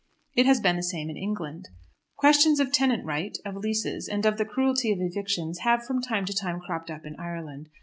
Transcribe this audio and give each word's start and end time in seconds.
It 0.33 0.47
has 0.47 0.59
been 0.59 0.77
the 0.77 0.81
same 0.81 1.11
in 1.11 1.15
England. 1.15 1.69
Questions 2.15 2.59
of 2.59 2.71
tenant 2.71 3.05
right, 3.05 3.37
of 3.45 3.55
leases, 3.55 4.07
and 4.07 4.25
of 4.25 4.39
the 4.39 4.45
cruelty 4.45 4.91
of 4.91 4.97
evictions 4.99 5.59
have 5.59 5.85
from 5.85 6.01
time 6.01 6.25
to 6.25 6.33
time 6.33 6.59
cropped 6.59 6.89
up 6.89 7.05
in 7.05 7.15
Ireland. 7.19 7.69